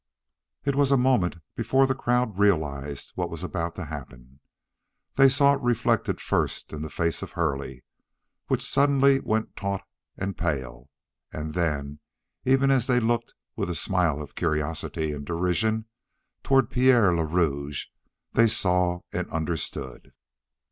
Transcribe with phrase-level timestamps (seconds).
[0.65, 4.39] It was a moment before the crowd realized what was about to happen;
[5.13, 7.83] they saw it reflected first in the face of Hurley,
[8.47, 9.83] which suddenly went taut
[10.17, 10.89] and pale,
[11.31, 11.99] and then,
[12.45, 15.85] even as they looked with a smile of curiosity and derision
[16.41, 17.85] toward Pierre le Rouge,
[18.33, 20.13] they saw and understood.